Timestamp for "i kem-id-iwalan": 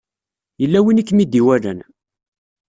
1.01-1.79